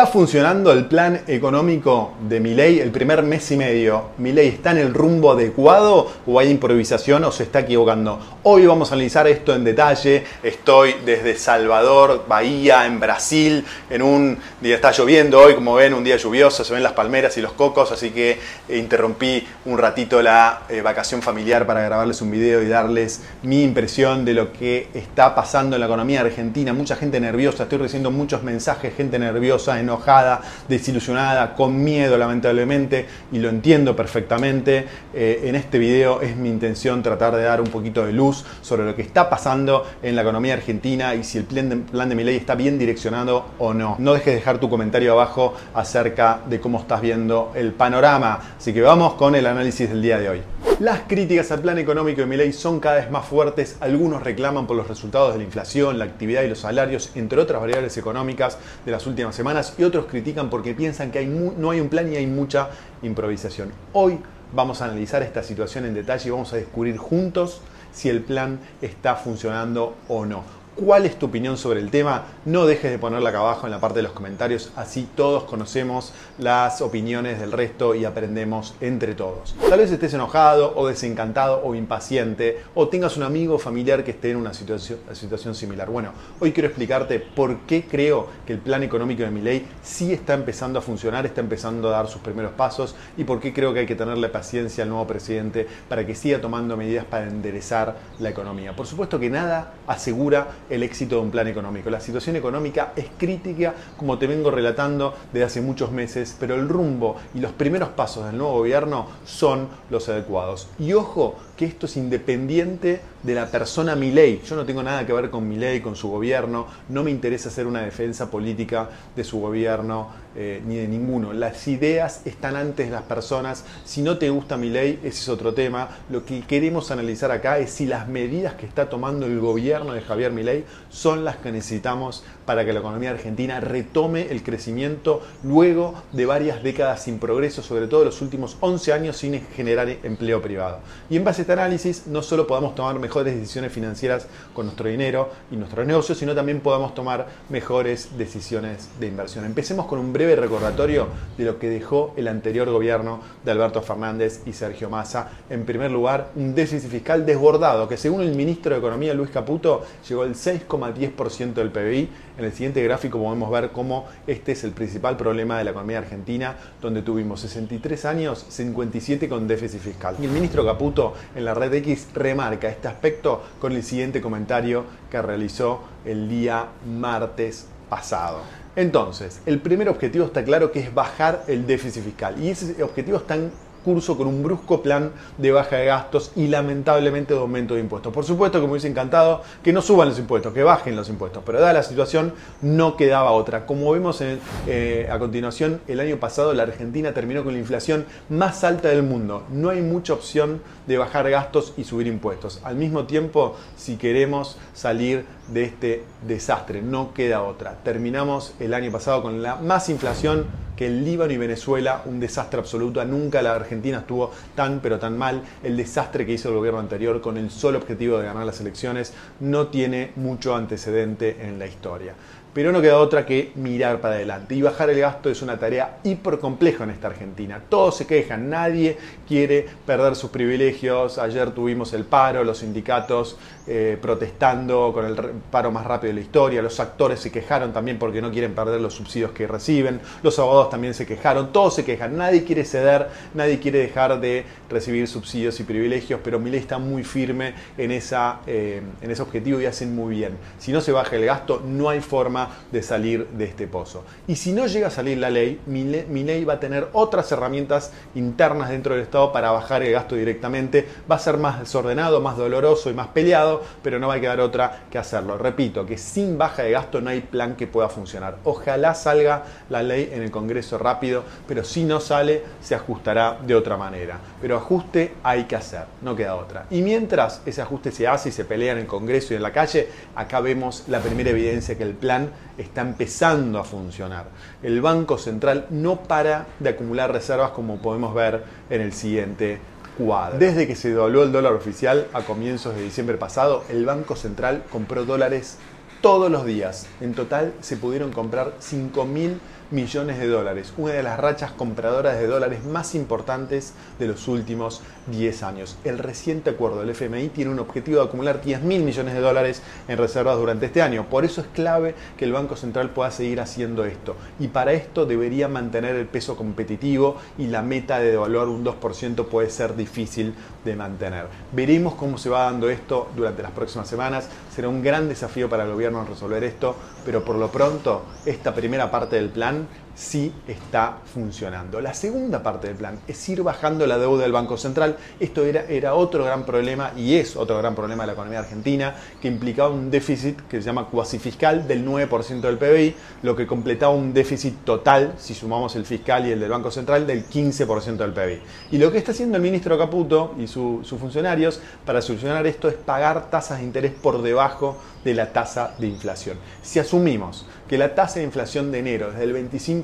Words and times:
¿Está 0.00 0.12
funcionando 0.12 0.72
el 0.72 0.86
plan 0.86 1.20
económico 1.26 2.14
de 2.26 2.40
Milei 2.40 2.80
el 2.80 2.90
primer 2.90 3.22
mes 3.22 3.50
y 3.50 3.58
medio? 3.58 4.12
¿Milei 4.16 4.48
está 4.48 4.70
en 4.70 4.78
el 4.78 4.94
rumbo 4.94 5.32
adecuado 5.32 6.10
o 6.26 6.38
hay 6.38 6.48
improvisación 6.48 7.22
o 7.24 7.30
se 7.30 7.42
está 7.42 7.60
equivocando? 7.60 8.18
Hoy 8.44 8.64
vamos 8.64 8.90
a 8.90 8.94
analizar 8.94 9.28
esto 9.28 9.54
en 9.54 9.62
detalle. 9.62 10.24
Estoy 10.42 10.94
desde 11.04 11.36
Salvador, 11.36 12.24
Bahía, 12.26 12.86
en 12.86 12.98
Brasil, 12.98 13.62
en 13.90 14.00
un 14.00 14.38
día 14.62 14.76
está 14.76 14.90
lloviendo 14.90 15.38
hoy, 15.38 15.54
como 15.54 15.74
ven, 15.74 15.92
un 15.92 16.02
día 16.02 16.16
lluvioso, 16.16 16.64
se 16.64 16.72
ven 16.72 16.82
las 16.82 16.94
palmeras 16.94 17.36
y 17.36 17.42
los 17.42 17.52
cocos, 17.52 17.92
así 17.92 18.08
que 18.08 18.38
interrumpí 18.70 19.46
un 19.66 19.76
ratito 19.76 20.22
la 20.22 20.62
eh, 20.70 20.80
vacación 20.80 21.20
familiar 21.20 21.66
para 21.66 21.82
grabarles 21.82 22.22
un 22.22 22.30
video 22.30 22.62
y 22.62 22.68
darles 22.68 23.20
mi 23.42 23.62
impresión 23.62 24.24
de 24.24 24.32
lo 24.32 24.50
que 24.50 24.88
está 24.94 25.34
pasando 25.34 25.76
en 25.76 25.80
la 25.80 25.86
economía 25.88 26.22
argentina. 26.22 26.72
Mucha 26.72 26.96
gente 26.96 27.20
nerviosa, 27.20 27.64
estoy 27.64 27.76
recibiendo 27.76 28.10
muchos 28.10 28.42
mensajes, 28.42 28.94
gente 28.96 29.18
nerviosa 29.18 29.78
enojada, 29.90 30.40
desilusionada, 30.68 31.54
con 31.54 31.82
miedo 31.82 32.16
lamentablemente, 32.16 33.06
y 33.32 33.38
lo 33.38 33.48
entiendo 33.48 33.96
perfectamente. 33.96 34.86
Eh, 35.12 35.42
en 35.44 35.56
este 35.56 35.78
video 35.78 36.20
es 36.20 36.36
mi 36.36 36.48
intención 36.48 37.02
tratar 37.02 37.34
de 37.34 37.42
dar 37.42 37.60
un 37.60 37.68
poquito 37.68 38.06
de 38.06 38.12
luz 38.12 38.44
sobre 38.62 38.84
lo 38.84 38.94
que 38.94 39.02
está 39.02 39.28
pasando 39.28 39.84
en 40.02 40.14
la 40.14 40.22
economía 40.22 40.54
argentina 40.54 41.14
y 41.14 41.24
si 41.24 41.38
el 41.38 41.44
plan 41.44 41.68
de, 41.68 41.76
plan 41.76 42.08
de 42.08 42.14
mi 42.14 42.30
está 42.30 42.54
bien 42.54 42.78
direccionado 42.78 43.46
o 43.58 43.74
no. 43.74 43.96
No 43.98 44.12
dejes 44.12 44.26
de 44.26 44.34
dejar 44.34 44.58
tu 44.58 44.70
comentario 44.70 45.12
abajo 45.12 45.54
acerca 45.74 46.40
de 46.46 46.60
cómo 46.60 46.78
estás 46.78 47.00
viendo 47.00 47.52
el 47.54 47.72
panorama. 47.72 48.38
Así 48.56 48.72
que 48.72 48.82
vamos 48.82 49.14
con 49.14 49.34
el 49.34 49.46
análisis 49.46 49.88
del 49.88 50.02
día 50.02 50.18
de 50.18 50.28
hoy. 50.28 50.42
Las 50.80 51.00
críticas 51.00 51.50
al 51.50 51.60
plan 51.60 51.78
económico 51.78 52.22
de 52.22 52.26
Milei 52.26 52.54
son 52.54 52.80
cada 52.80 52.96
vez 52.96 53.10
más 53.10 53.26
fuertes. 53.26 53.76
Algunos 53.80 54.22
reclaman 54.22 54.66
por 54.66 54.78
los 54.78 54.88
resultados 54.88 55.32
de 55.32 55.38
la 55.38 55.44
inflación, 55.44 55.98
la 55.98 56.06
actividad 56.06 56.42
y 56.42 56.48
los 56.48 56.60
salarios, 56.60 57.10
entre 57.16 57.38
otras 57.38 57.60
variables 57.60 57.98
económicas 57.98 58.56
de 58.86 58.92
las 58.92 59.06
últimas 59.06 59.34
semanas, 59.34 59.74
y 59.80 59.84
otros 59.84 60.06
critican 60.06 60.50
porque 60.50 60.74
piensan 60.74 61.10
que 61.10 61.24
no 61.24 61.70
hay 61.70 61.80
un 61.80 61.88
plan 61.88 62.12
y 62.12 62.16
hay 62.16 62.26
mucha 62.26 62.68
improvisación. 63.02 63.72
Hoy 63.94 64.18
vamos 64.52 64.82
a 64.82 64.84
analizar 64.84 65.22
esta 65.22 65.42
situación 65.42 65.86
en 65.86 65.94
detalle 65.94 66.28
y 66.28 66.30
vamos 66.30 66.52
a 66.52 66.56
descubrir 66.56 66.98
juntos 66.98 67.62
si 67.90 68.10
el 68.10 68.20
plan 68.20 68.60
está 68.82 69.16
funcionando 69.16 69.96
o 70.08 70.26
no 70.26 70.59
cuál 70.76 71.06
es 71.06 71.18
tu 71.18 71.26
opinión 71.26 71.56
sobre 71.56 71.80
el 71.80 71.90
tema. 71.90 72.24
No 72.44 72.66
dejes 72.66 72.90
de 72.90 72.98
ponerla 72.98 73.30
acá 73.30 73.38
abajo 73.38 73.66
en 73.66 73.70
la 73.70 73.80
parte 73.80 73.98
de 73.98 74.02
los 74.02 74.12
comentarios, 74.12 74.72
así 74.76 75.08
todos 75.14 75.44
conocemos 75.44 76.12
las 76.38 76.80
opiniones 76.80 77.38
del 77.40 77.52
resto 77.52 77.94
y 77.94 78.04
aprendemos 78.04 78.74
entre 78.80 79.14
todos. 79.14 79.54
Tal 79.68 79.78
vez 79.78 79.90
estés 79.90 80.14
enojado 80.14 80.72
o 80.76 80.86
desencantado 80.88 81.62
o 81.64 81.74
impaciente 81.74 82.62
o 82.74 82.88
tengas 82.88 83.16
un 83.16 83.22
amigo 83.24 83.54
o 83.54 83.58
familiar 83.58 84.04
que 84.04 84.12
esté 84.12 84.30
en 84.30 84.36
una 84.36 84.54
situación, 84.54 84.98
situación 85.12 85.54
similar. 85.54 85.90
Bueno, 85.90 86.12
hoy 86.40 86.52
quiero 86.52 86.68
explicarte 86.68 87.20
por 87.20 87.58
qué 87.60 87.84
creo 87.84 88.28
que 88.46 88.52
el 88.54 88.58
plan 88.58 88.82
económico 88.82 89.22
de 89.22 89.30
mi 89.30 89.40
ley 89.40 89.66
sí 89.82 90.12
está 90.12 90.34
empezando 90.34 90.78
a 90.78 90.82
funcionar, 90.82 91.26
está 91.26 91.40
empezando 91.40 91.88
a 91.88 91.92
dar 91.92 92.08
sus 92.08 92.22
primeros 92.22 92.52
pasos 92.52 92.94
y 93.16 93.24
por 93.24 93.40
qué 93.40 93.52
creo 93.52 93.72
que 93.74 93.80
hay 93.80 93.86
que 93.86 93.94
tenerle 93.96 94.28
paciencia 94.28 94.84
al 94.84 94.90
nuevo 94.90 95.06
presidente 95.06 95.66
para 95.88 96.06
que 96.06 96.14
siga 96.14 96.40
tomando 96.40 96.76
medidas 96.76 97.04
para 97.04 97.26
enderezar 97.26 97.96
la 98.18 98.30
economía. 98.30 98.74
Por 98.74 98.86
supuesto 98.86 99.18
que 99.18 99.30
nada 99.30 99.74
asegura 99.86 100.48
el 100.70 100.82
éxito 100.82 101.16
de 101.16 101.22
un 101.22 101.30
plan 101.30 101.48
económico. 101.48 101.90
La 101.90 102.00
situación 102.00 102.36
económica 102.36 102.92
es 102.96 103.06
crítica, 103.18 103.74
como 103.96 104.18
te 104.18 104.26
vengo 104.26 104.50
relatando 104.50 105.14
desde 105.32 105.44
hace 105.44 105.60
muchos 105.60 105.90
meses, 105.92 106.36
pero 106.38 106.54
el 106.54 106.68
rumbo 106.68 107.16
y 107.34 107.40
los 107.40 107.52
primeros 107.52 107.90
pasos 107.90 108.26
del 108.26 108.38
nuevo 108.38 108.54
gobierno 108.54 109.06
son 109.24 109.68
los 109.90 110.08
adecuados. 110.08 110.68
Y 110.78 110.92
ojo, 110.92 111.36
que 111.60 111.66
esto 111.66 111.84
es 111.84 111.98
independiente 111.98 113.02
de 113.22 113.34
la 113.34 113.44
persona 113.44 113.94
Milei. 113.94 114.40
Yo 114.48 114.56
no 114.56 114.64
tengo 114.64 114.82
nada 114.82 115.04
que 115.04 115.12
ver 115.12 115.28
con 115.28 115.46
Milei, 115.46 115.82
con 115.82 115.94
su 115.94 116.08
gobierno, 116.08 116.66
no 116.88 117.04
me 117.04 117.10
interesa 117.10 117.50
hacer 117.50 117.66
una 117.66 117.82
defensa 117.82 118.30
política 118.30 118.88
de 119.14 119.24
su 119.24 119.40
gobierno 119.40 120.08
eh, 120.34 120.62
ni 120.66 120.76
de 120.76 120.88
ninguno. 120.88 121.34
Las 121.34 121.68
ideas 121.68 122.22
están 122.24 122.56
antes 122.56 122.86
de 122.86 122.92
las 122.92 123.02
personas. 123.02 123.64
Si 123.84 124.00
no 124.00 124.16
te 124.16 124.30
gusta 124.30 124.56
Milei, 124.56 125.00
ese 125.02 125.08
es 125.08 125.28
otro 125.28 125.52
tema. 125.52 125.88
Lo 126.08 126.24
que 126.24 126.40
queremos 126.40 126.90
analizar 126.92 127.30
acá 127.30 127.58
es 127.58 127.72
si 127.72 127.84
las 127.84 128.08
medidas 128.08 128.54
que 128.54 128.64
está 128.64 128.88
tomando 128.88 129.26
el 129.26 129.38
gobierno 129.38 129.92
de 129.92 130.00
Javier 130.00 130.32
Milei 130.32 130.64
son 130.88 131.26
las 131.26 131.36
que 131.36 131.52
necesitamos 131.52 132.24
para 132.46 132.64
que 132.64 132.72
la 132.72 132.80
economía 132.80 133.10
argentina 133.10 133.60
retome 133.60 134.30
el 134.30 134.42
crecimiento 134.42 135.20
luego 135.42 136.02
de 136.12 136.24
varias 136.24 136.62
décadas 136.62 137.02
sin 137.02 137.18
progreso, 137.18 137.62
sobre 137.62 137.86
todo 137.86 138.04
los 138.04 138.22
últimos 138.22 138.56
11 138.60 138.92
años 138.94 139.16
sin 139.18 139.40
generar 139.48 139.90
empleo 140.02 140.40
privado. 140.40 140.78
Y 141.10 141.16
en 141.16 141.24
base 141.24 141.42
a 141.42 141.44
este 141.50 141.60
análisis, 141.60 142.06
no 142.06 142.22
solo 142.22 142.46
podamos 142.46 142.76
tomar 142.76 142.96
mejores 143.00 143.34
decisiones 143.34 143.72
financieras 143.72 144.28
con 144.54 144.66
nuestro 144.66 144.88
dinero 144.88 145.30
y 145.50 145.56
nuestros 145.56 145.84
negocios, 145.84 146.16
sino 146.16 146.32
también 146.32 146.60
podamos 146.60 146.94
tomar 146.94 147.26
mejores 147.48 148.16
decisiones 148.16 148.88
de 149.00 149.08
inversión. 149.08 149.44
Empecemos 149.44 149.86
con 149.86 149.98
un 149.98 150.12
breve 150.12 150.36
recordatorio 150.36 151.08
de 151.36 151.44
lo 151.44 151.58
que 151.58 151.68
dejó 151.68 152.14
el 152.16 152.28
anterior 152.28 152.70
gobierno 152.70 153.18
de 153.44 153.50
Alberto 153.50 153.82
Fernández 153.82 154.42
y 154.46 154.52
Sergio 154.52 154.88
Massa. 154.90 155.28
En 155.50 155.64
primer 155.64 155.90
lugar, 155.90 156.30
un 156.36 156.54
déficit 156.54 156.88
fiscal 156.88 157.26
desbordado 157.26 157.88
que 157.88 157.96
según 157.96 158.20
el 158.20 158.36
ministro 158.36 158.72
de 158.72 158.78
Economía 158.78 159.12
Luis 159.12 159.30
Caputo 159.30 159.82
llegó 160.08 160.22
al 160.22 160.36
6,10% 160.36 161.54
del 161.54 161.70
PBI 161.72 162.08
en 162.40 162.46
el 162.46 162.52
siguiente 162.52 162.82
gráfico 162.82 163.18
podemos 163.18 163.50
ver 163.50 163.70
cómo 163.70 164.06
este 164.26 164.52
es 164.52 164.64
el 164.64 164.72
principal 164.72 165.16
problema 165.16 165.58
de 165.58 165.64
la 165.64 165.70
economía 165.70 165.98
argentina, 165.98 166.56
donde 166.80 167.02
tuvimos 167.02 167.40
63 167.40 168.04
años, 168.04 168.46
57 168.48 169.28
con 169.28 169.46
déficit 169.46 169.80
fiscal. 169.80 170.16
Y 170.20 170.24
el 170.24 170.30
ministro 170.30 170.64
Caputo 170.64 171.14
en 171.34 171.44
la 171.44 171.54
red 171.54 171.72
X 171.74 172.08
remarca 172.14 172.68
este 172.68 172.88
aspecto 172.88 173.42
con 173.60 173.72
el 173.72 173.82
siguiente 173.82 174.20
comentario 174.20 174.84
que 175.10 175.20
realizó 175.20 175.82
el 176.04 176.28
día 176.28 176.66
martes 176.86 177.66
pasado. 177.88 178.40
Entonces, 178.76 179.40
el 179.46 179.60
primer 179.60 179.88
objetivo 179.88 180.24
está 180.24 180.44
claro 180.44 180.72
que 180.72 180.80
es 180.80 180.94
bajar 180.94 181.44
el 181.48 181.66
déficit 181.66 182.04
fiscal. 182.04 182.40
Y 182.42 182.50
ese 182.50 182.82
objetivo 182.82 183.18
está 183.18 183.34
en 183.34 183.50
curso 183.84 184.16
con 184.16 184.26
un 184.26 184.42
brusco 184.42 184.82
plan 184.82 185.12
de 185.38 185.52
baja 185.52 185.76
de 185.76 185.86
gastos 185.86 186.32
y 186.36 186.48
lamentablemente 186.48 187.34
de 187.34 187.40
aumento 187.40 187.74
de 187.74 187.80
impuestos. 187.80 188.12
Por 188.12 188.24
supuesto 188.24 188.60
que 188.60 188.66
me 188.66 188.72
hubiese 188.72 188.88
encantado 188.88 189.42
que 189.62 189.72
no 189.72 189.82
suban 189.82 190.08
los 190.08 190.18
impuestos, 190.18 190.52
que 190.52 190.62
bajen 190.62 190.96
los 190.96 191.08
impuestos, 191.08 191.42
pero 191.44 191.60
dada 191.60 191.72
la 191.72 191.82
situación 191.82 192.34
no 192.62 192.96
quedaba 192.96 193.32
otra. 193.32 193.66
Como 193.66 193.90
vemos 193.92 194.22
eh, 194.22 195.08
a 195.10 195.18
continuación, 195.18 195.80
el 195.88 196.00
año 196.00 196.18
pasado 196.18 196.52
la 196.54 196.64
Argentina 196.64 197.12
terminó 197.12 197.44
con 197.44 197.52
la 197.52 197.58
inflación 197.58 198.06
más 198.28 198.64
alta 198.64 198.88
del 198.88 199.02
mundo. 199.02 199.44
No 199.50 199.70
hay 199.70 199.80
mucha 199.80 200.12
opción 200.12 200.62
de 200.86 200.98
bajar 200.98 201.30
gastos 201.30 201.72
y 201.76 201.84
subir 201.84 202.06
impuestos. 202.06 202.60
Al 202.64 202.76
mismo 202.76 203.04
tiempo, 203.04 203.56
si 203.76 203.96
queremos 203.96 204.58
salir 204.74 205.24
de 205.48 205.64
este 205.64 206.04
desastre, 206.26 206.82
no 206.82 207.14
queda 207.14 207.42
otra. 207.42 207.78
Terminamos 207.84 208.54
el 208.60 208.74
año 208.74 208.90
pasado 208.90 209.22
con 209.22 209.42
la 209.42 209.56
más 209.56 209.88
inflación 209.88 210.46
que 210.80 210.86
el 210.86 211.04
Líbano 211.04 211.30
y 211.30 211.36
Venezuela, 211.36 212.04
un 212.06 212.20
desastre 212.20 212.58
absoluto. 212.58 213.04
Nunca 213.04 213.42
la 213.42 213.54
Argentina 213.54 213.98
estuvo 213.98 214.32
tan 214.54 214.80
pero 214.80 214.98
tan 214.98 215.18
mal. 215.18 215.42
El 215.62 215.76
desastre 215.76 216.24
que 216.24 216.32
hizo 216.32 216.48
el 216.48 216.54
gobierno 216.54 216.80
anterior 216.80 217.20
con 217.20 217.36
el 217.36 217.50
solo 217.50 217.76
objetivo 217.76 218.16
de 218.16 218.24
ganar 218.24 218.46
las 218.46 218.62
elecciones 218.62 219.12
no 219.40 219.66
tiene 219.66 220.12
mucho 220.16 220.56
antecedente 220.56 221.36
en 221.46 221.58
la 221.58 221.66
historia. 221.66 222.14
Pero 222.52 222.72
no 222.72 222.82
queda 222.82 222.98
otra 222.98 223.24
que 223.24 223.52
mirar 223.54 224.00
para 224.00 224.14
adelante. 224.14 224.56
Y 224.56 224.62
bajar 224.62 224.90
el 224.90 224.98
gasto 224.98 225.30
es 225.30 225.40
una 225.40 225.56
tarea 225.58 225.98
hiper 226.02 226.38
compleja 226.40 226.82
en 226.82 226.90
esta 226.90 227.06
Argentina. 227.06 227.62
Todos 227.68 227.96
se 227.98 228.06
quejan, 228.08 228.50
nadie 228.50 228.98
quiere 229.28 229.66
perder 229.86 230.16
sus 230.16 230.30
privilegios. 230.30 231.18
Ayer 231.18 231.52
tuvimos 231.52 231.92
el 231.92 232.04
paro, 232.04 232.42
los 232.42 232.58
sindicatos 232.58 233.38
eh, 233.68 233.96
protestando 234.02 234.90
con 234.92 235.06
el 235.06 235.14
paro 235.48 235.70
más 235.70 235.86
rápido 235.86 236.08
de 236.08 236.14
la 236.14 236.20
historia. 236.22 236.60
Los 236.60 236.80
actores 236.80 237.20
se 237.20 237.30
quejaron 237.30 237.72
también 237.72 238.00
porque 238.00 238.20
no 238.20 238.32
quieren 238.32 238.52
perder 238.52 238.80
los 238.80 238.94
subsidios 238.94 239.30
que 239.30 239.46
reciben. 239.46 240.00
Los 240.24 240.36
abogados 240.40 240.70
también 240.70 240.92
se 240.92 241.06
quejaron. 241.06 241.52
Todos 241.52 241.76
se 241.76 241.84
quejan. 241.84 242.16
Nadie 242.16 242.42
quiere 242.42 242.64
ceder, 242.64 243.10
nadie 243.32 243.60
quiere 243.60 243.78
dejar 243.78 244.20
de 244.20 244.44
recibir 244.68 245.06
subsidios 245.06 245.60
y 245.60 245.62
privilegios. 245.62 246.18
Pero 246.24 246.40
Milei 246.40 246.58
está 246.58 246.78
muy 246.78 247.04
firme 247.04 247.54
en, 247.78 247.92
esa, 247.92 248.40
eh, 248.48 248.82
en 249.00 249.10
ese 249.10 249.22
objetivo 249.22 249.60
y 249.60 249.66
hacen 249.66 249.94
muy 249.94 250.16
bien. 250.16 250.36
Si 250.58 250.72
no 250.72 250.80
se 250.80 250.90
baja 250.90 251.14
el 251.14 251.26
gasto, 251.26 251.62
no 251.64 251.88
hay 251.88 252.00
forma 252.00 252.39
de 252.70 252.82
salir 252.82 253.26
de 253.28 253.44
este 253.44 253.66
pozo. 253.66 254.04
Y 254.26 254.36
si 254.36 254.52
no 254.52 254.66
llega 254.66 254.88
a 254.88 254.90
salir 254.90 255.18
la 255.18 255.30
ley, 255.30 255.60
mi, 255.66 255.84
ley 255.84 256.44
va 256.44 256.54
a 256.54 256.60
tener 256.60 256.88
otras 256.92 257.30
herramientas 257.32 257.92
internas 258.14 258.70
dentro 258.70 258.94
del 258.94 259.02
Estado 259.02 259.32
para 259.32 259.50
bajar 259.50 259.82
el 259.82 259.92
gasto 259.92 260.14
directamente. 260.14 260.86
Va 261.10 261.16
a 261.16 261.18
ser 261.18 261.36
más 261.36 261.60
desordenado, 261.60 262.20
más 262.20 262.36
doloroso 262.36 262.90
y 262.90 262.94
más 262.94 263.08
peleado, 263.08 263.62
pero 263.82 263.98
no 263.98 264.08
va 264.08 264.14
a 264.14 264.20
quedar 264.20 264.40
otra 264.40 264.84
que 264.90 264.98
hacerlo. 264.98 265.38
Repito, 265.38 265.84
que 265.86 265.98
sin 265.98 266.38
baja 266.38 266.62
de 266.62 266.72
gasto 266.72 267.00
no 267.00 267.10
hay 267.10 267.20
plan 267.20 267.56
que 267.56 267.66
pueda 267.66 267.88
funcionar. 267.88 268.38
Ojalá 268.44 268.94
salga 268.94 269.44
la 269.68 269.82
ley 269.82 270.10
en 270.12 270.22
el 270.22 270.30
Congreso 270.30 270.78
rápido, 270.78 271.24
pero 271.46 271.64
si 271.64 271.84
no 271.84 272.00
sale, 272.00 272.42
se 272.60 272.74
ajustará 272.74 273.38
de 273.44 273.54
otra 273.54 273.76
manera. 273.76 274.18
Pero 274.40 274.56
ajuste 274.56 275.14
hay 275.22 275.44
que 275.44 275.56
hacer, 275.56 275.84
no 276.02 276.16
queda 276.16 276.36
otra. 276.36 276.66
Y 276.70 276.82
mientras 276.82 277.42
ese 277.46 277.62
ajuste 277.62 277.90
se 277.92 278.06
hace 278.06 278.30
y 278.30 278.32
se 278.32 278.44
pelea 278.44 278.72
en 278.72 278.78
el 278.78 278.86
Congreso 278.86 279.34
y 279.34 279.36
en 279.36 279.42
la 279.42 279.52
calle, 279.52 279.88
acá 280.14 280.40
vemos 280.40 280.84
la 280.88 281.00
primera 281.00 281.30
evidencia 281.30 281.76
que 281.76 281.84
el 281.84 281.94
plan 281.94 282.29
está 282.58 282.82
empezando 282.82 283.58
a 283.58 283.64
funcionar. 283.64 284.26
El 284.62 284.80
Banco 284.80 285.18
Central 285.18 285.66
no 285.70 286.02
para 286.02 286.46
de 286.58 286.70
acumular 286.70 287.12
reservas 287.12 287.50
como 287.50 287.78
podemos 287.78 288.14
ver 288.14 288.44
en 288.68 288.80
el 288.80 288.92
siguiente 288.92 289.58
cuadro. 289.98 290.38
Desde 290.38 290.66
que 290.66 290.76
se 290.76 290.90
devaluó 290.90 291.22
el 291.22 291.32
dólar 291.32 291.54
oficial 291.54 292.06
a 292.12 292.22
comienzos 292.22 292.74
de 292.74 292.82
diciembre 292.82 293.16
pasado, 293.16 293.64
el 293.68 293.84
Banco 293.84 294.16
Central 294.16 294.64
compró 294.70 295.04
dólares 295.04 295.58
todos 296.00 296.30
los 296.30 296.44
días. 296.44 296.86
En 297.00 297.14
total 297.14 297.52
se 297.60 297.76
pudieron 297.76 298.12
comprar 298.12 298.54
5 298.58 299.04
mil 299.04 299.40
millones 299.70 300.18
de 300.18 300.26
dólares, 300.26 300.72
una 300.76 300.92
de 300.92 301.02
las 301.02 301.18
rachas 301.18 301.52
compradoras 301.52 302.18
de 302.18 302.26
dólares 302.26 302.64
más 302.64 302.94
importantes 302.94 303.72
de 303.98 304.08
los 304.08 304.26
últimos 304.28 304.82
10 305.06 305.42
años. 305.42 305.76
El 305.84 305.98
reciente 305.98 306.50
acuerdo 306.50 306.80
del 306.80 306.90
FMI 306.90 307.28
tiene 307.28 307.50
un 307.50 307.58
objetivo 307.58 308.00
de 308.00 308.06
acumular 308.06 308.42
10 308.42 308.62
mil 308.62 308.82
millones 308.82 309.14
de 309.14 309.20
dólares 309.20 309.62
en 309.88 309.98
reservas 309.98 310.36
durante 310.38 310.66
este 310.66 310.82
año. 310.82 311.06
Por 311.08 311.24
eso 311.24 311.40
es 311.40 311.46
clave 311.48 311.94
que 312.16 312.24
el 312.24 312.32
Banco 312.32 312.56
Central 312.56 312.90
pueda 312.90 313.10
seguir 313.10 313.40
haciendo 313.40 313.84
esto. 313.84 314.16
Y 314.38 314.48
para 314.48 314.72
esto 314.72 315.06
debería 315.06 315.48
mantener 315.48 315.94
el 315.94 316.06
peso 316.06 316.36
competitivo 316.36 317.16
y 317.38 317.46
la 317.46 317.62
meta 317.62 317.98
de 317.98 318.10
devaluar 318.10 318.48
un 318.48 318.64
2% 318.64 319.26
puede 319.26 319.50
ser 319.50 319.76
difícil 319.76 320.34
de 320.64 320.76
mantener. 320.76 321.26
Veremos 321.52 321.94
cómo 321.94 322.18
se 322.18 322.28
va 322.28 322.44
dando 322.44 322.68
esto 322.68 323.08
durante 323.16 323.42
las 323.42 323.52
próximas 323.52 323.88
semanas. 323.88 324.28
Será 324.54 324.68
un 324.68 324.82
gran 324.82 325.08
desafío 325.08 325.48
para 325.48 325.64
el 325.64 325.72
gobierno 325.72 326.04
resolver 326.04 326.42
esto, 326.44 326.74
pero 327.04 327.24
por 327.24 327.36
lo 327.36 327.48
pronto 327.48 328.02
esta 328.26 328.54
primera 328.54 328.90
parte 328.90 329.16
del 329.16 329.28
plan 329.28 329.59
one 329.60 329.68
sí 329.94 330.32
está 330.46 330.98
funcionando. 331.12 331.80
La 331.80 331.94
segunda 331.94 332.42
parte 332.42 332.68
del 332.68 332.76
plan 332.76 332.98
es 333.06 333.28
ir 333.28 333.42
bajando 333.42 333.86
la 333.86 333.98
deuda 333.98 334.22
del 334.22 334.32
Banco 334.32 334.56
Central. 334.56 334.96
Esto 335.18 335.44
era, 335.44 335.64
era 335.68 335.94
otro 335.94 336.24
gran 336.24 336.44
problema 336.44 336.92
y 336.96 337.16
es 337.16 337.36
otro 337.36 337.58
gran 337.58 337.74
problema 337.74 338.02
de 338.02 338.08
la 338.08 338.12
economía 338.14 338.40
argentina 338.40 338.94
que 339.20 339.28
implicaba 339.28 339.70
un 339.70 339.90
déficit 339.90 340.40
que 340.48 340.58
se 340.58 340.66
llama 340.66 340.86
cuasi 340.86 341.18
fiscal 341.18 341.66
del 341.66 341.86
9% 341.86 342.40
del 342.40 342.58
PBI, 342.58 342.94
lo 343.22 343.36
que 343.36 343.46
completaba 343.46 343.92
un 343.92 344.12
déficit 344.12 344.64
total, 344.64 345.14
si 345.18 345.34
sumamos 345.34 345.76
el 345.76 345.84
fiscal 345.84 346.26
y 346.26 346.32
el 346.32 346.40
del 346.40 346.50
Banco 346.50 346.70
Central, 346.70 347.06
del 347.06 347.28
15% 347.28 347.96
del 347.96 348.12
PBI. 348.12 348.40
Y 348.72 348.78
lo 348.78 348.90
que 348.90 348.98
está 348.98 349.12
haciendo 349.12 349.36
el 349.36 349.42
ministro 349.42 349.78
Caputo 349.78 350.34
y 350.38 350.46
sus 350.46 350.88
funcionarios 350.88 351.60
para 351.84 352.02
solucionar 352.02 352.46
esto 352.46 352.68
es 352.68 352.74
pagar 352.74 353.30
tasas 353.30 353.58
de 353.58 353.64
interés 353.64 353.92
por 353.92 354.22
debajo 354.22 354.76
de 355.04 355.14
la 355.14 355.32
tasa 355.32 355.74
de 355.78 355.86
inflación. 355.86 356.38
Si 356.62 356.78
asumimos 356.78 357.46
que 357.68 357.78
la 357.78 357.94
tasa 357.94 358.18
de 358.18 358.24
inflación 358.24 358.72
de 358.72 358.80
enero 358.80 359.10
es 359.10 359.18
del 359.18 359.34
25%, 359.34 359.79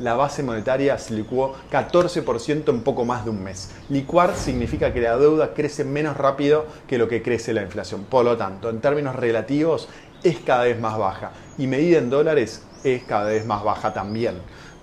la 0.00 0.14
base 0.14 0.42
monetaria 0.42 0.98
se 0.98 1.14
licuó 1.14 1.54
14% 1.70 2.68
en 2.68 2.80
poco 2.82 3.04
más 3.04 3.24
de 3.24 3.30
un 3.30 3.42
mes. 3.42 3.70
Licuar 3.88 4.34
significa 4.36 4.92
que 4.92 5.00
la 5.00 5.16
deuda 5.16 5.54
crece 5.54 5.84
menos 5.84 6.16
rápido 6.16 6.66
que 6.86 6.98
lo 6.98 7.08
que 7.08 7.22
crece 7.22 7.52
la 7.52 7.62
inflación. 7.62 8.04
Por 8.04 8.24
lo 8.24 8.36
tanto, 8.36 8.70
en 8.70 8.80
términos 8.80 9.16
relativos, 9.16 9.88
es 10.22 10.38
cada 10.38 10.64
vez 10.64 10.80
más 10.80 10.98
baja. 10.98 11.32
Y 11.58 11.66
medida 11.66 11.98
en 11.98 12.10
dólares, 12.10 12.62
es 12.84 13.02
cada 13.04 13.30
vez 13.30 13.46
más 13.46 13.62
baja 13.62 13.92
también. 13.92 14.36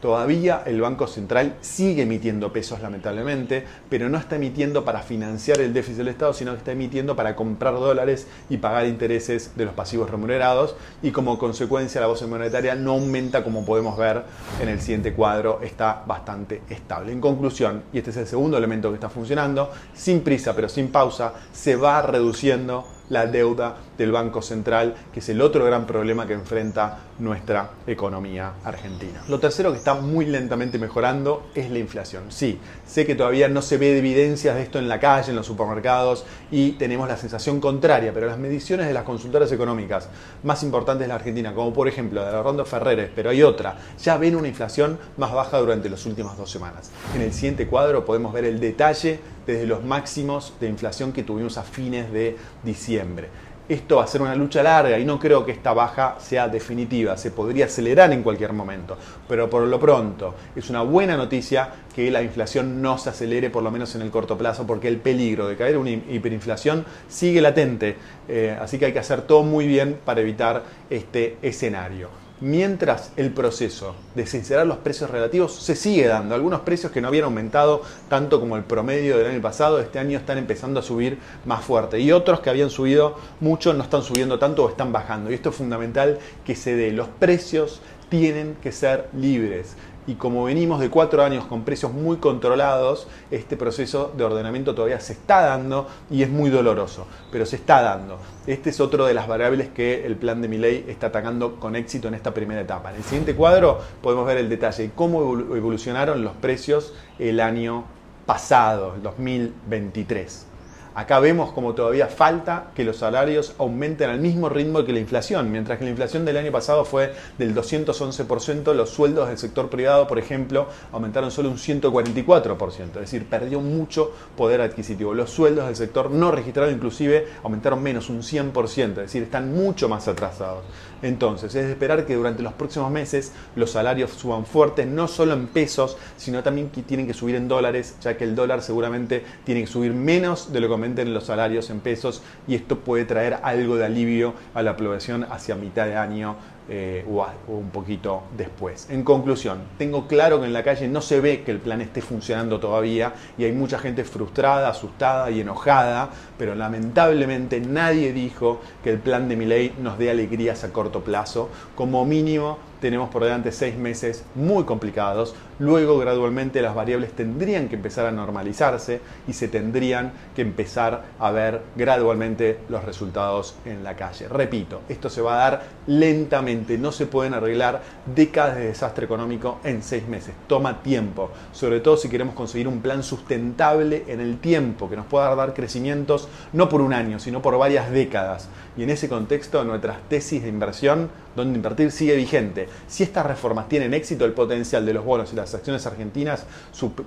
Todavía 0.04 0.64
el 0.66 0.82
Banco 0.82 1.08
Central 1.08 1.56
sigue 1.62 2.02
emitiendo 2.02 2.52
pesos 2.52 2.82
lamentablemente, 2.82 3.64
pero 3.90 4.10
no 4.10 4.18
está 4.18 4.36
emitiendo 4.36 4.84
para 4.84 5.02
financiar 5.02 5.62
el 5.62 5.72
déficit 5.72 6.00
del 6.00 6.10
Estado, 6.10 6.34
sino 6.34 6.52
que 6.52 6.58
está 6.58 6.74
emitiendo 6.74 7.16
para 7.16 7.38
comprar 7.38 7.76
dólares 7.76 8.28
y 8.50 8.58
pagar 8.58 8.86
intereses 8.86 9.56
de 9.56 9.64
los 9.64 9.74
pasivos 9.74 10.10
remunerados 10.10 10.76
y 11.02 11.12
como 11.12 11.40
consecuencia 11.40 12.02
la 12.02 12.08
base 12.08 12.28
monetaria 12.28 12.76
no 12.76 12.92
aumenta 12.92 13.46
como 13.46 13.64
podemos 13.64 13.98
ver 13.98 14.24
en 14.62 14.68
el 14.68 14.82
siguiente 14.82 15.14
cuadro, 15.14 15.62
está 15.64 16.04
bastante 16.06 16.64
estable. 16.70 17.14
En 17.14 17.22
conclusión, 17.22 17.84
y 17.94 18.00
este 18.00 18.10
es 18.10 18.18
el 18.18 18.28
segundo 18.28 18.58
elemento 18.58 18.90
que 18.90 18.96
está 18.96 19.08
funcionando, 19.08 19.72
sin 19.94 20.20
prisa 20.20 20.54
pero 20.54 20.68
sin 20.68 20.90
pausa, 20.90 21.32
se 21.54 21.78
va 21.78 22.02
reduciendo 22.02 22.86
la 23.08 23.26
deuda 23.26 23.78
del 23.98 24.12
Banco 24.12 24.42
Central, 24.42 24.96
que 25.14 25.20
es 25.20 25.30
el 25.30 25.42
otro 25.42 25.66
gran 25.66 25.86
problema 25.86 26.26
que 26.28 26.34
enfrenta 26.34 27.00
nuestra 27.20 27.70
economía 27.86 28.54
argentina. 28.64 29.24
Lo 29.28 29.40
tercero 29.40 29.72
que 29.72 29.78
está 29.78 29.94
muy 29.94 30.26
lentamente 30.26 30.80
mejorando 30.80 31.48
es 31.56 31.70
la 31.70 31.80
inflación. 31.80 32.24
Sí, 32.30 32.60
sé 32.88 33.06
que 33.06 33.16
todavía 33.16 33.48
no 33.48 33.62
se 33.62 33.78
ve 33.78 33.98
evidencias 33.98 34.56
de 34.56 34.64
esto 34.64 34.80
en 34.80 34.90
la 34.90 35.00
calle, 35.00 35.30
en 35.30 35.36
los 35.36 35.46
supermercados, 35.46 36.26
y 36.52 36.72
tenemos 36.74 37.08
la 37.08 37.18
sensación 37.18 37.60
contraria, 37.60 38.14
pero 38.14 38.28
las 38.28 38.38
mediciones 38.38 38.88
de 38.88 38.94
las 38.94 39.04
consultoras 39.04 39.52
económicas 39.52 40.10
más 40.44 40.64
importantes 40.64 41.06
de 41.06 41.10
la 41.10 41.16
Argentina, 41.16 41.54
como 41.54 41.74
por 41.74 41.88
ejemplo 41.88 42.24
de 42.26 42.32
la 42.32 42.42
Ronda 42.42 42.66
Ferreres, 42.66 43.10
pero 43.16 43.30
hay 43.30 43.44
otra, 43.44 43.78
ya 44.02 44.18
ven 44.18 44.36
una 44.36 44.48
inflación 44.48 44.98
más 45.18 45.32
baja 45.32 45.60
durante 45.60 45.90
las 45.90 46.06
últimas 46.06 46.38
dos 46.38 46.50
semanas. 46.50 46.92
En 47.16 47.22
el 47.22 47.34
siguiente 47.34 47.68
cuadro 47.68 48.06
podemos 48.06 48.34
ver 48.34 48.46
el 48.46 48.60
detalle 48.60 49.20
desde 49.46 49.68
los 49.68 49.84
máximos 49.84 50.54
de 50.60 50.68
inflación 50.68 51.12
que 51.12 51.24
tuvimos 51.24 51.58
a 51.58 51.64
fines 51.64 52.12
de 52.12 52.38
diciembre. 52.64 53.30
Esto 53.70 53.96
va 53.96 54.04
a 54.04 54.08
ser 54.08 54.22
una 54.22 54.36
lucha 54.36 54.62
larga 54.62 55.00
y 55.00 55.06
no 55.06 55.18
creo 55.18 55.46
que 55.46 55.54
esta 55.54 55.72
baja 55.72 56.18
sea 56.20 56.50
definitiva, 56.50 57.16
se 57.16 57.32
podría 57.32 57.66
acelerar 57.66 58.12
en 58.12 58.22
cualquier 58.22 58.52
momento, 58.52 58.98
pero 59.26 59.50
por 59.50 59.64
lo 59.64 59.80
pronto 59.80 60.36
es 60.54 60.70
una 60.70 60.82
buena 60.82 61.16
noticia 61.16 61.70
que 61.96 62.12
la 62.12 62.22
inflación 62.22 62.82
no 62.82 62.98
se 62.98 63.12
acelere 63.12 63.50
por 63.50 63.64
lo 63.64 63.72
menos 63.72 63.96
en 63.96 64.02
el 64.02 64.12
corto 64.12 64.38
plazo 64.38 64.68
porque 64.68 64.90
el 64.90 64.98
peligro 64.98 65.48
de 65.48 65.56
caer 65.56 65.78
una 65.78 65.92
hiperinflación 65.92 66.86
sigue 67.08 67.40
latente, 67.40 67.96
eh, 68.28 68.58
así 68.60 68.78
que 68.78 68.88
hay 68.88 68.94
que 68.94 69.00
hacer 69.00 69.22
todo 69.22 69.44
muy 69.44 69.66
bien 69.66 69.98
para 70.04 70.20
evitar 70.20 70.64
este 70.90 71.38
escenario 71.42 72.23
mientras 72.44 73.12
el 73.16 73.32
proceso 73.32 73.96
de 74.16 74.28
sincerar 74.28 74.68
los 74.68 74.78
precios 74.78 75.10
relativos 75.10 75.56
se 75.56 75.78
sigue 75.78 76.08
dando. 76.08 76.36
Algunos 76.36 76.60
precios 76.60 76.92
que 76.92 77.00
no 77.00 77.08
habían 77.08 77.24
aumentado 77.24 77.82
tanto 78.10 78.42
como 78.42 78.58
el 78.58 78.66
promedio 78.66 79.18
del 79.18 79.28
año 79.28 79.42
pasado, 79.42 79.80
este 79.80 79.98
año 79.98 80.18
están 80.18 80.38
empezando 80.38 80.82
a 80.82 80.84
subir 80.84 81.20
más 81.46 81.64
fuerte. 81.64 82.00
Y 82.00 82.12
otros 82.12 82.42
que 82.42 82.50
habían 82.50 82.70
subido 82.70 83.16
mucho 83.40 83.74
no 83.74 83.84
están 83.84 84.04
subiendo 84.04 84.40
tanto 84.40 84.66
o 84.66 84.70
están 84.70 84.92
bajando. 84.92 85.32
Y 85.32 85.36
esto 85.36 85.50
es 85.50 85.56
fundamental 85.56 86.20
que 86.46 86.56
se 86.56 86.76
dé. 86.76 86.92
Los 86.92 87.08
precios 87.08 87.82
tienen 88.10 88.58
que 88.62 88.74
ser 88.74 89.08
libres 89.18 89.78
y 90.08 90.16
como 90.16 90.46
venimos 90.46 90.80
de 90.80 90.90
cuatro 90.90 91.24
años 91.24 91.46
con 91.46 91.64
precios 91.64 91.94
muy 91.94 92.18
controlados, 92.18 93.08
este 93.32 93.58
proceso 93.58 94.12
de 94.16 94.24
ordenamiento 94.24 94.76
todavía 94.76 95.00
se 95.00 95.14
está 95.14 95.42
dando 95.42 95.88
y 96.10 96.24
es 96.24 96.30
muy 96.30 96.50
doloroso, 96.50 97.08
pero 97.32 97.46
se 97.46 97.56
está 97.56 97.82
dando. 97.82 98.18
Este 98.46 98.70
es 98.70 98.80
otro 98.80 99.06
de 99.06 99.14
las 99.14 99.28
variables 99.28 99.70
que 99.70 100.06
el 100.06 100.16
plan 100.16 100.42
de 100.42 100.48
mi 100.48 100.58
ley 100.58 100.86
está 100.88 101.08
atacando 101.08 101.56
con 101.56 101.76
éxito 101.76 102.08
en 102.08 102.16
esta 102.16 102.34
primera 102.34 102.62
etapa. 102.62 102.92
En 102.92 102.98
el 102.98 103.04
siguiente 103.04 103.36
cuadro 103.36 103.80
podemos 104.02 104.26
ver 104.26 104.38
el 104.38 104.50
detalle 104.50 104.84
de 104.84 104.92
cómo 104.92 105.40
evolucionaron 105.56 106.24
los 106.24 106.34
precios 106.34 106.94
el 107.20 107.40
año 107.40 107.86
pasado, 108.26 108.96
el 108.96 109.04
2023. 109.04 110.53
Acá 110.96 111.20
vemos 111.20 111.52
como 111.54 111.74
todavía 111.74 112.08
falta 112.08 112.68
que 112.76 112.84
los 112.84 112.98
salarios 112.98 113.56
aumenten 113.58 114.12
al 114.12 114.20
mismo 114.20 114.48
ritmo 114.48 114.86
que 114.86 114.94
la 114.94 115.00
inflación. 115.00 115.52
Mientras 115.52 115.80
que 115.80 115.86
la 115.86 115.90
inflación 115.90 116.24
del 116.24 116.38
año 116.38 116.52
pasado 116.52 116.86
fue 116.86 117.14
del 117.40 117.56
211%, 117.56 118.74
los 118.74 118.92
sueldos 118.92 119.28
del 119.28 119.40
sector 119.40 119.70
privado, 119.70 120.08
por 120.08 120.20
ejemplo, 120.20 120.68
aumentaron 120.92 121.32
solo 121.32 121.50
un 121.50 121.58
144%. 121.58 122.88
Es 122.88 122.94
decir, 122.94 123.26
perdió 123.26 123.60
mucho 123.60 124.12
poder 124.38 124.62
adquisitivo. 124.62 125.16
Los 125.16 125.32
sueldos 125.32 125.66
del 125.66 125.76
sector 125.76 126.12
no 126.12 126.32
registrado 126.32 126.70
inclusive 126.70 127.28
aumentaron 127.44 127.82
menos, 127.82 128.10
un 128.10 128.22
100%. 128.22 128.90
Es 128.90 128.96
decir, 128.96 129.24
están 129.24 129.52
mucho 129.54 129.90
más 129.90 130.08
atrasados. 130.08 130.64
Entonces, 131.02 131.54
es 131.56 131.66
de 131.66 131.72
esperar 131.72 132.06
que 132.06 132.16
durante 132.16 132.44
los 132.44 132.54
próximos 132.54 132.90
meses 132.90 133.34
los 133.56 133.72
salarios 133.72 134.12
suban 134.12 134.46
fuertes, 134.46 134.88
no 134.88 135.08
solo 135.08 135.34
en 135.34 135.48
pesos, 135.48 135.98
sino 136.18 136.44
también 136.44 136.70
que 136.70 136.82
tienen 136.82 137.08
que 137.08 137.14
subir 137.14 137.36
en 137.36 137.48
dólares, 137.48 137.96
ya 138.02 138.16
que 138.16 138.24
el 138.24 138.36
dólar 138.36 138.62
seguramente 138.62 139.24
tiene 139.44 139.62
que 139.62 139.68
subir 139.68 139.94
menos 139.94 140.54
de 140.54 140.60
lo 140.62 140.68
que 140.68 140.74
aumenten 140.84 141.14
los 141.14 141.26
salarios 141.26 141.70
en 141.70 141.80
pesos 141.80 142.22
y 142.48 142.56
esto 142.56 142.80
puede 142.80 143.06
traer 143.06 143.40
algo 143.44 143.78
de 143.78 143.86
alivio 143.86 144.34
a 144.54 144.62
la 144.62 144.76
población 144.76 145.26
hacia 145.30 145.56
mitad 145.56 145.86
de 145.86 145.96
año 145.96 146.36
eh, 146.70 147.06
o, 147.10 147.26
un 147.48 147.70
poquito 147.70 148.24
después. 148.38 148.88
En 148.90 149.04
conclusión, 149.04 149.60
tengo 149.78 150.08
claro 150.08 150.40
que 150.40 150.46
en 150.46 150.54
la 150.54 150.64
calle 150.64 150.88
no 150.88 151.02
se 151.02 151.20
ve 151.20 151.44
que 151.44 151.52
el 151.52 151.60
plan 151.60 151.82
esté 151.82 152.02
funcionando 152.02 152.60
todavía 152.60 153.14
y 153.38 153.44
hay 153.44 153.52
mucha 153.52 153.80
gente 153.80 154.04
frustrada, 154.04 154.70
asustada 154.70 155.30
y 155.30 155.42
enojada, 155.42 156.10
pero 156.38 156.56
lamentablemente 156.56 157.60
nadie 157.60 158.14
dijo 158.14 158.62
que 158.84 158.92
el 158.92 159.00
plan 159.00 159.28
de 159.28 159.36
mi 159.36 159.46
ley 159.46 159.76
nos 159.82 159.98
dé 159.98 160.10
alegrías 160.10 160.64
a 160.64 160.72
corto 160.72 161.04
plazo. 161.04 161.50
Como 161.76 162.06
mínimo, 162.06 162.58
tenemos 162.84 163.10
por 163.10 163.24
delante 163.24 163.54
seis 163.54 163.78
meses 163.78 164.26
muy 164.36 164.66
complicados. 164.66 165.36
Luego, 165.58 165.98
gradualmente, 165.98 166.62
las 166.62 166.76
variables 166.76 167.14
tendrían 167.14 167.70
que 167.70 167.76
empezar 167.76 168.06
a 168.06 168.12
normalizarse 168.12 169.00
y 169.26 169.32
se 169.32 169.48
tendrían 169.48 170.12
que 170.36 170.42
empezar 170.42 171.04
a 171.18 171.32
ver 171.32 171.62
gradualmente 171.78 172.60
los 172.68 172.84
resultados 172.84 173.56
en 173.64 173.86
la 173.86 173.96
calle. 173.96 174.28
Repito, 174.28 174.82
esto 174.90 175.10
se 175.10 175.22
va 175.22 175.36
a 175.36 175.50
dar 175.50 175.64
lentamente 175.88 176.53
no 176.56 176.92
se 176.92 177.06
pueden 177.06 177.34
arreglar 177.34 177.82
décadas 178.06 178.58
de 178.58 178.68
desastre 178.68 179.06
económico 179.06 179.60
en 179.64 179.84
seis 179.84 180.08
meses. 180.08 180.34
Toma 180.48 180.82
tiempo, 180.82 181.32
sobre 181.52 181.80
todo 181.80 181.98
si 181.98 182.10
queremos 182.10 182.36
conseguir 182.36 182.68
un 182.68 182.82
plan 182.82 183.04
sustentable 183.04 184.06
en 184.08 184.20
el 184.20 184.38
tiempo, 184.40 184.90
que 184.90 184.96
nos 184.96 185.06
pueda 185.06 185.34
dar 185.36 185.54
crecimientos 185.54 186.28
no 186.54 186.70
por 186.70 186.82
un 186.82 186.94
año, 186.94 187.20
sino 187.20 187.42
por 187.42 187.58
varias 187.58 187.92
décadas. 187.92 188.50
Y 188.78 188.84
en 188.84 188.90
ese 188.90 189.10
contexto, 189.10 189.64
nuestras 189.64 189.98
tesis 190.10 190.44
de 190.44 190.50
inversión, 190.50 191.10
donde 191.36 191.56
invertir, 191.56 191.92
sigue 191.92 192.16
vigente. 192.16 192.68
Si 192.88 193.04
estas 193.04 193.26
reformas 193.26 193.68
tienen 193.70 193.94
éxito, 193.94 194.26
el 194.26 194.34
potencial 194.34 194.86
de 194.86 194.94
los 194.94 195.06
bonos 195.06 195.34
y 195.34 195.36
las 195.36 195.54
acciones 195.54 195.86
argentinas 195.86 196.46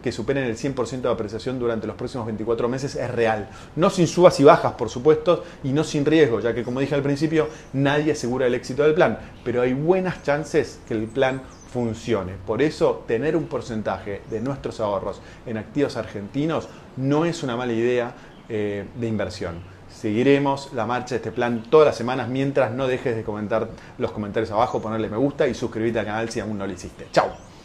que 0.02 0.12
superen 0.12 0.44
el 0.44 0.56
100% 0.56 1.00
de 1.00 1.10
apreciación 1.10 1.58
durante 1.58 1.86
los 1.86 1.96
próximos 1.96 2.26
24 2.26 2.68
meses 2.68 2.94
es 2.94 3.10
real. 3.10 3.48
No 3.76 3.90
sin 3.90 4.06
subas 4.06 4.38
y 4.40 4.44
bajas, 4.44 4.72
por 4.72 4.88
supuesto, 4.88 5.44
y 5.64 5.72
no 5.72 5.84
sin 5.84 6.04
riesgo, 6.04 6.40
ya 6.40 6.54
que, 6.54 6.62
como 6.62 6.80
dije 6.80 6.94
al 6.94 7.02
principio, 7.02 7.48
nadie 7.72 8.12
asegura 8.12 8.46
el 8.46 8.54
éxito 8.54 8.82
del 8.82 8.94
plan 8.94 9.18
pero 9.44 9.62
hay 9.62 9.74
buenas 9.74 10.22
chances 10.22 10.80
que 10.88 10.94
el 10.94 11.06
plan 11.06 11.42
funcione. 11.72 12.32
Por 12.46 12.62
eso, 12.62 13.04
tener 13.06 13.36
un 13.36 13.46
porcentaje 13.46 14.22
de 14.30 14.40
nuestros 14.40 14.80
ahorros 14.80 15.20
en 15.46 15.56
activos 15.56 15.96
argentinos 15.96 16.68
no 16.96 17.24
es 17.24 17.42
una 17.42 17.56
mala 17.56 17.72
idea 17.72 18.14
eh, 18.48 18.86
de 18.98 19.06
inversión. 19.06 19.75
Seguiremos 19.96 20.72
la 20.74 20.86
marcha 20.86 21.14
de 21.14 21.16
este 21.16 21.32
plan 21.32 21.62
todas 21.70 21.86
las 21.86 21.96
semanas 21.96 22.28
mientras 22.28 22.72
no 22.72 22.86
dejes 22.86 23.16
de 23.16 23.22
comentar 23.22 23.68
los 23.98 24.12
comentarios 24.12 24.50
abajo, 24.50 24.80
ponerle 24.80 25.08
me 25.08 25.16
gusta 25.16 25.46
y 25.46 25.54
suscribirte 25.54 25.98
al 25.98 26.06
canal 26.06 26.28
si 26.28 26.40
aún 26.40 26.58
no 26.58 26.66
lo 26.66 26.72
hiciste. 26.72 27.06
Chao. 27.12 27.55